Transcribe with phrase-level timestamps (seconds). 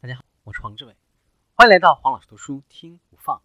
[0.00, 0.94] 大家好，我是黄志伟，
[1.54, 3.42] 欢迎来到黄老师读书听不放，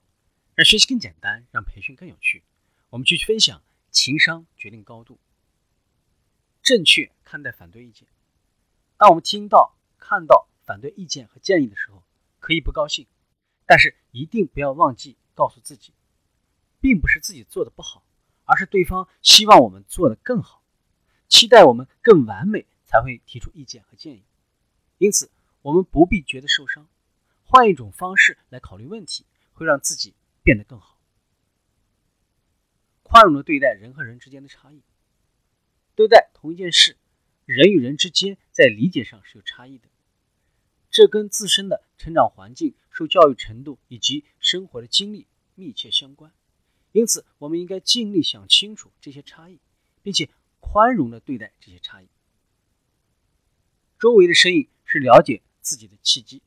[0.54, 2.44] 让学习更简单，让培训更有趣。
[2.92, 5.18] 我们继续分享情商决定高度，
[6.62, 8.08] 正确看待反对意见。
[8.98, 12.04] 当我们听到、看到反对意见和建议的时候，
[12.40, 13.08] 可以不高兴，
[13.66, 15.92] 但是一定不要忘记告诉自己，
[16.80, 18.04] 并不是自己做的不好，
[18.46, 20.62] 而是对方希望我们做的更好，
[21.28, 24.24] 期待我们更完美，才会提出意见和建议。
[25.00, 25.32] 因此，
[25.64, 26.90] 我们不必觉得受伤，
[27.46, 30.14] 换一种方式来考虑问题，会让自己
[30.44, 31.00] 变得更好。
[33.02, 34.82] 宽容的对待人和人之间的差异，
[35.96, 36.98] 对待同一件事，
[37.46, 39.88] 人与人之间在理解上是有差异的，
[40.92, 46.34] 这跟自身的成长环境、受教育程度以及生活的经历密切相关。
[46.92, 49.62] 因此，我们应该尽力想清楚这些差异，
[50.02, 52.10] 并且宽容的对待这些差异。
[53.98, 54.68] 周围的声音。
[54.86, 56.44] 是了解自己的契机。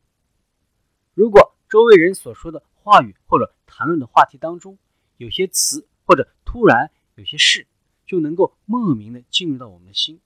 [1.15, 4.79] 如果周围人所说的话语或者谈论的话题当中，
[5.17, 7.67] 有些词或者突然有些事，
[8.07, 10.21] 就能够莫名的进入到我们的心，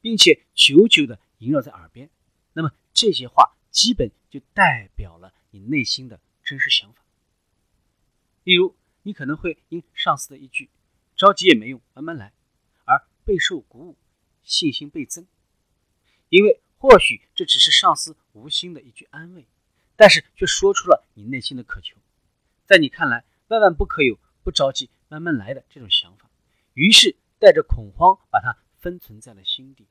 [0.00, 2.10] 并且久久的萦绕在耳边，
[2.52, 7.02] 那么这些话基本就代表了你内心的真实想法。
[8.42, 10.68] 例如，你可能会因上司的一句
[11.16, 12.32] “着急也没用，慢慢来”
[12.84, 13.96] 而备受鼓舞，
[14.42, 15.26] 信心倍增，
[16.28, 16.60] 因为。
[16.88, 19.44] 或许这只是上司无心的一句安慰，
[19.96, 21.96] 但是却说出了你内心的渴求。
[22.64, 26.30] 在你看来，万万不可有不着急、慢慢来的这种想法，
[26.74, 29.88] 于是带着恐慌把它封存在了心底。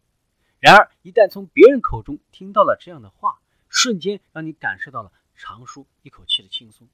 [0.62, 6.88] 然而，一旦从别人口中听到了这样的话，瞬间让你感受到了长舒一口气的轻松。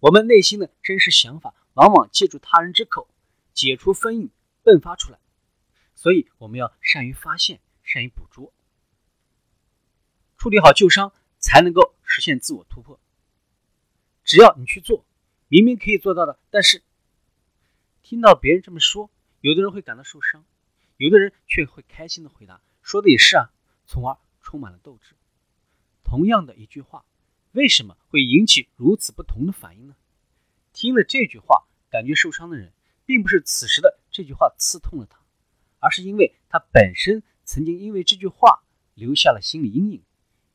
[0.00, 3.08] 我们内心的真实想法，往往借助他人之口
[3.54, 4.30] 解除封印
[4.62, 5.18] 迸发出来，
[5.94, 8.52] 所以我们要善于发现，善于捕捉。
[10.40, 12.98] 处理好旧伤，才能够实现自我突破。
[14.24, 15.04] 只要你去做，
[15.48, 16.82] 明明可以做到的，但是
[18.02, 19.10] 听到别人这么说，
[19.42, 20.42] 有的人会感到受伤，
[20.96, 23.50] 有的人却会开心的回答：“说的也是啊。”
[23.84, 25.14] 从而充满了斗志。
[26.02, 27.04] 同样的一句话，
[27.52, 29.96] 为什么会引起如此不同的反应呢？
[30.72, 32.72] 听了这句话感觉受伤的人，
[33.04, 35.20] 并不是此时的这句话刺痛了他，
[35.80, 38.62] 而是因为他本身曾经因为这句话
[38.94, 40.02] 留下了心理阴影。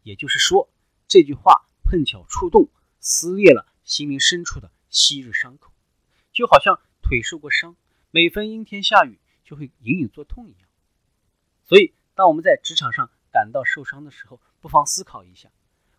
[0.05, 0.69] 也就是说，
[1.07, 5.73] 这句话碰巧触动、撕裂了心灵深处的昔日伤口，
[6.31, 7.75] 就好像腿受过伤，
[8.11, 10.69] 每逢阴天下雨就会隐隐作痛一样。
[11.63, 15.49] 所以，当我们在职场上感到受伤的时候，不妨思考一下，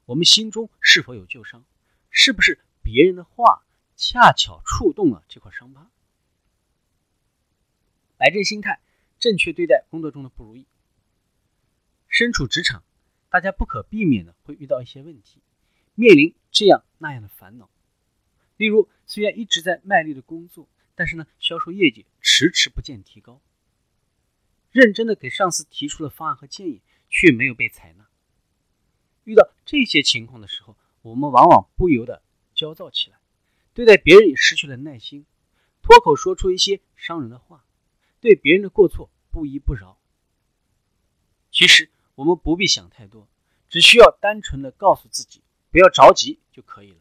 [0.05, 1.65] 我们心中是否有旧伤？
[2.09, 3.65] 是不是别人的话
[3.97, 5.91] 恰巧触动了这块伤疤？
[8.17, 8.81] 摆正心态，
[9.19, 10.65] 正确对待工作中的不如意。
[12.07, 12.85] 身处职场。
[13.29, 15.43] 大家不可避免的会遇到一些问题，
[15.95, 17.69] 面临这样那样的烦恼。
[18.57, 23.43] 例如，虽然一直在卖力的工作，但是呢，销售业绩迟迟不见提高。
[24.71, 28.07] 认真的给上司提出了方案和建议，却没有被采纳。
[29.25, 32.23] 遇到这些情况的时候，我们往往不由得
[32.55, 33.19] 焦躁起来，
[33.75, 35.27] 对待别人也失去了耐心，
[35.83, 37.67] 脱口说出一些伤人的话，
[38.21, 39.99] 对别人的过错不依不饶。
[41.51, 41.91] 其实。
[42.17, 43.29] 我们不必想太多，
[43.69, 45.41] 只需要单纯的告诉自己
[45.71, 46.99] 不要着急就可以了。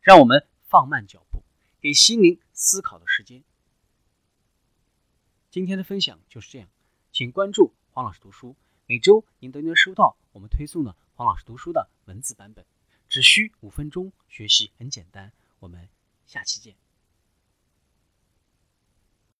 [0.00, 1.42] 让我们放慢脚步，
[1.80, 3.44] 给心灵思考的时间。
[5.50, 6.68] 今天的分享就是这样，
[7.12, 8.56] 请关注黄老师读书，
[8.86, 12.64] 每周您都能收到我们推送的黄老师读书的文字版本，
[13.08, 15.32] 只需五分钟，学习很简单。
[15.58, 15.88] 我们
[16.24, 16.81] 下期见。